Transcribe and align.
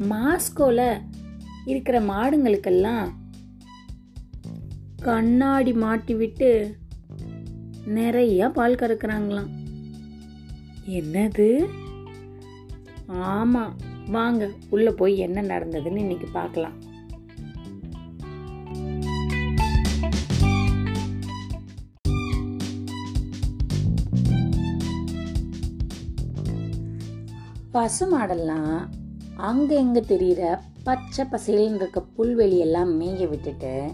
மாஸ்கோவில் 0.00 1.00
இருக்கிற 1.64 2.00
மாடுங்களுக்கெல்லாம் 2.00 3.08
கண்ணாடி 4.96 5.72
மாட்டி 5.72 6.14
விட்டு 6.14 6.76
நிறைய 7.84 8.48
பால் 8.48 8.74
கறக்குறாங்களாம். 8.74 9.50
என்னது? 10.86 11.66
ஆமாம் 13.06 13.76
வாங்க 14.06 14.50
உள்ளே 14.70 14.90
போய் 14.90 15.18
என்ன 15.18 15.42
நடந்ததுன்னு 15.42 15.96
இன்னைக்கு 15.96 16.26
பார்க்கலாம். 16.32 16.82
பசு 27.70 28.08
மாடெல்லாம் 29.40 29.76
அங்கே 29.76 30.00
தெரிகிற 30.00 30.60
பச்சை 30.84 31.24
பசேல்னு 31.32 31.74
இருக்க 31.74 32.02
புல்வெளியெல்லாம் 32.18 32.96
மேய 32.96 33.28
விட்டுட்டு 33.28 33.92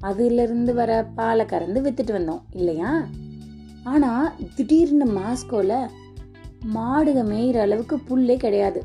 அதிலிருந்து 0.00 0.74
வர 0.74 1.04
பாலை 1.14 1.46
கறந்து 1.46 1.80
வித்துட்டு 1.80 2.12
வந்தோம் 2.12 2.40
இல்லையா? 2.52 3.06
ஆனால் 3.84 4.34
திடீர்னு 4.54 5.04
மாஸ்கோவில் 5.04 5.90
மாடுக 6.64 7.22
மேயிற 7.22 7.60
அளவுக்கு 7.60 7.98
புல்லே 7.98 8.36
கிடையாது. 8.36 8.82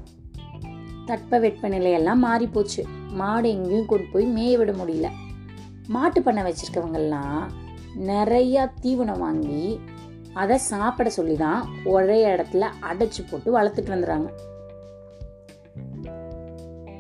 தட்ப 1.06 1.70
நிலையெல்லாம் 1.70 2.20
மாறி 2.20 2.48
போச்சு 2.48 2.84
மாடு 3.12 3.50
எங்கேயும் 3.50 3.86
கொண்டு 3.86 4.08
போய் 4.12 4.26
மேய 4.26 4.58
விட 4.58 4.72
முடியல. 4.72 5.10
மாட்டு 5.88 6.24
பண்ணை 6.24 6.44
வச்சுருக்கவங்கெல்லாம் 6.44 7.52
நிறையா 7.96 8.72
தீவனம் 8.82 9.18
வாங்கி 9.18 9.80
அதை 10.34 10.58
சாப்பிட 10.58 11.10
சொல்லி 11.10 11.36
தான் 11.36 11.70
ஒரே 11.86 12.36
இடத்துல 12.36 12.66
அடைச்சி 12.80 13.24
போட்டு 13.32 13.60
வளர்த்துட்டு 13.60 13.96
வந்துடுறாங்க. 13.96 14.30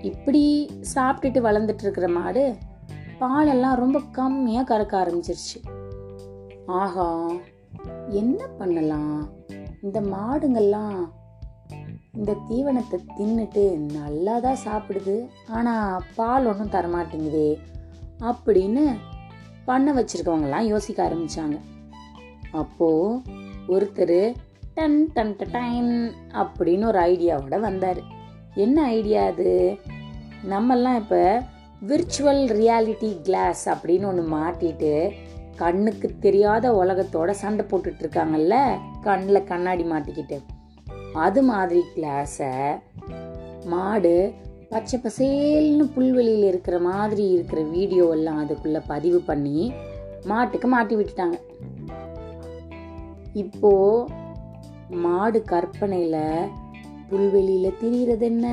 இப்படி 0.01 0.69
சாப்பிட்டுட்டு 0.95 1.39
வளர்ந்துட்டு 1.41 1.81
இருக்கிற 1.81 2.07
மாடு 2.07 2.55
பாலெல்லாம் 3.19 3.75
ரொம்ப 3.75 3.99
கம்மியாக 3.99 4.69
கறக்க 4.71 4.93
ஆரம்பிச்சிருச்சு. 4.97 5.57
ஆஹா 6.65 7.29
என்ன 8.07 8.47
பண்ணலாம்? 8.57 9.29
இந்த 9.81 10.01
மாடுங்கள்லாம் 10.01 11.13
இந்த 12.15 12.35
தீவனத்தை 12.49 12.99
தின்னுட்டு 13.17 13.77
நல்லா 13.79 14.39
தான் 14.39 14.63
சாப்பிடுது. 14.65 15.29
ஆனால் 15.49 16.03
பால் 16.15 16.45
ஒன்றும் 16.45 16.71
தரமாட்டேங்குதே 16.71 17.59
அப்படின்னு 18.19 18.97
பண்ண 19.65 19.93
வச்சிருக்கவங்கலாம் 19.93 20.69
யோசிக்க 20.73 21.09
ஆரம்பித்தாங்க 21.09 21.57
அப்போ 22.51 23.21
ஒருத்தர் 23.67 24.35
டன் 24.73 25.11
டன் 25.13 25.35
டைன் 25.51 26.13
அப்படின்னு 26.33 26.85
ஒரு 26.85 26.99
ஐடியாவோட 26.99 27.59
வந்தார். 27.59 28.17
என்ன 28.55 28.83
ஐடியா 28.83 29.25
அது? 29.25 29.77
நம்மெல்லாம் 30.49 30.95
இப்போ 30.95 31.43
விர்ச்சுவல் 31.87 32.47
ரியாலிட்டி 32.47 33.21
கிளாஸ் 33.21 33.69
அப்படின்னு 33.69 34.05
ஒன்று 34.05 34.37
மாட்டிட்டு 34.37 35.11
கண்ணுக்கு 35.55 36.15
தெரியாத 36.19 36.71
உலகத்தோட 36.71 37.29
சண்டை 37.29 37.65
போட்டுட்டு 37.65 38.03
இருக்காங்கல்ல? 38.03 38.79
கண்ணில் 39.01 39.43
கண்ணாடி 39.43 39.83
மாட்டிக்கிட்டு. 39.83 40.39
அது 41.13 41.43
மாதிரி 41.43 41.83
கிளாஸை 41.95 42.79
மாடு 43.65 44.33
பச்சை 44.69 44.99
பசேல்னு 45.03 45.83
புல்வெளியில் 45.83 46.43
இருக்கிற 46.43 46.79
மாதிரி 46.79 47.27
இருக்கிற 47.27 47.61
வீடியோ 47.61 48.09
எல்லாம் 48.09 48.47
பதிவு 48.87 49.19
பண்ணி 49.19 49.73
மாட்டுக்கு 50.23 50.67
மாட்டி 50.67 50.95
விட்டுட்டாங்க. 50.95 51.33
இப்போது 53.33 54.09
மாடு 54.89 55.43
கற்பனையில் 55.43 56.49
புல்வெளியில 57.09 57.67
திரியிறது 57.81 58.19
என்ன 58.19 58.47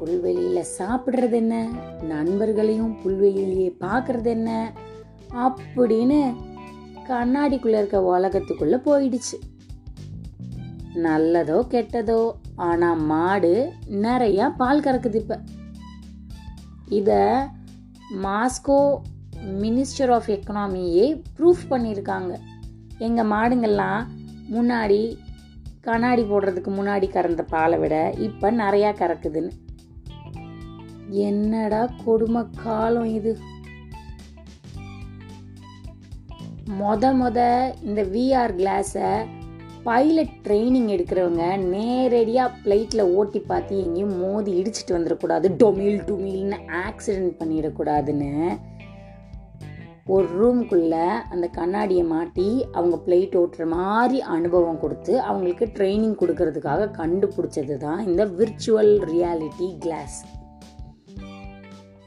புல்வெளியில 0.00 0.64
சாப்பிடுறது 0.78 1.32
என்ன 1.32 1.68
நண்பர்களையும் 2.02 2.96
புல்வெளியிலேயே 3.04 3.70
பார்க்கறது 3.80 4.24
என்ன 4.24 4.72
அப்படின்னு 5.34 6.34
கண்ணாடிக்குள்ள 7.08 7.78
இருக்க 7.78 8.18
உலகத்துக்குள்ள 8.18 8.76
போயிடுச்சு. 8.86 9.38
நல்லதோ 10.94 11.58
கெட்டதோ 11.70 12.30
ஆனா 12.56 12.92
மாடு 12.92 13.72
நிறைய 13.86 14.48
பால் 14.48 14.80
கறக்குது 14.80 15.14
இப்ப. 15.14 15.38
இத 16.88 17.10
மாஸ்கோ 18.22 18.98
மினிஸ்டர் 19.60 20.12
ஆஃப் 20.12 20.28
எக்கனாமியே 20.28 21.22
ப்ரூஃப் 21.38 21.64
பண்ணியிருக்காங்க. 21.70 22.32
எங்கள் 22.98 23.26
மாடுங்கள்லாம் 23.26 24.02
முன்னாடி 24.50 25.16
கண்ணாடி 25.86 26.22
போடுறதுக்கு 26.22 26.70
முன்னாடி 26.76 27.06
கறந்த 27.10 27.42
பாலை 27.42 27.78
விட 27.78 27.94
இப்போ 28.26 28.48
நிறையா 28.52 28.90
கறக்குதுன்னு. 29.00 29.52
என்னடா 31.28 31.80
கொடுமை 32.04 32.42
காலம் 32.62 33.08
இது? 33.18 33.32
மொத 36.80 37.04
மொத 37.20 37.38
இந்த 37.82 38.02
விஆர் 38.02 38.54
கிளாஸை 38.60 39.10
பைலட் 39.84 40.36
ட்ரைனிங் 40.44 40.88
எடுக்கிறவங்க 40.88 41.44
நேரடியாக 41.56 42.54
ஃப்ளைட்டில் 42.56 43.10
ஓட்டி 43.14 43.40
பார்த்து 43.40 43.82
எங்கேயும் 43.84 44.16
மோதி 44.18 44.62
இடிச்சிட்டு 44.62 44.96
வந்துடக்கூடாது. 44.96 45.48
டொமில் 45.62 46.00
டுமில்னு 46.08 46.58
ஆக்சிடென்ட் 46.86 47.34
பண்ணிடக்கூடாதுன்னு. 47.40 48.32
ஒரு 50.14 50.28
ரூம்குள்ளே 50.40 51.06
அந்த 51.30 51.46
கண்ணாடியை 51.48 52.04
மாட்டி 52.04 52.46
அவங்க 52.72 52.96
பிளேட் 53.06 53.36
ஓட்டுற 53.40 53.64
மாதிரி 53.66 54.20
அனுபவம் 54.20 54.80
கொடுத்து 54.80 55.20
அவங்களுக்கு 55.20 55.64
ட்ரைனிங் 55.74 56.18
கொடுக்கறதுக்காக 56.20 56.90
கண்டுபிடிச்சது 57.00 57.76
தான் 57.76 58.00
இந்த 58.06 58.24
விர்ச்சுவல் 58.38 58.92
ரியாலிட்டி 59.12 59.68
கிளாஸ் 59.78 60.18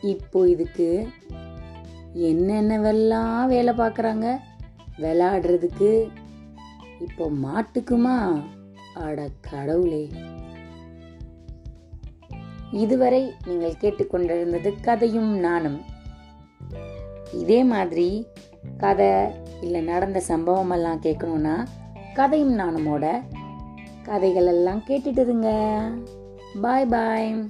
இப்போ 0.01 0.39
இதுக்கு 0.47 0.87
என்னென்னவெல்லாம் 2.29 3.47
வேலை 3.47 3.73
பார்க்குறாங்க? 3.73 4.27
விளாடுறதுக்கு 4.97 5.89
இப்போ 6.99 7.25
மாட்டுக்குமா? 7.45 8.17
அட 9.05 9.27
கடவுளே. 9.49 10.03
இதுவரை 12.83 13.23
நீங்கள் 13.47 13.79
கேட்டுக்கொண்டிருந்தது 13.81 14.71
கதையும் 14.81 15.33
நானும். 15.39 15.79
இதே 17.39 17.63
மாதிரி 17.63 18.27
கதை 18.77 19.11
இல்லை 19.61 19.81
நடந்த 19.81 20.19
சம்பவம் 20.19 20.69
எல்லாம் 20.69 21.01
கேட்கணும்னா 21.01 21.65
கதையும் 22.13 22.59
நானுமோட 22.59 23.23
கதைகள் 24.03 24.45
எல்லாம் 24.45 24.83
கேட்டுட்டு 24.87 25.19
இருங்க. 25.19 25.81
பாய் 26.61 26.85
பாய் 26.85 27.45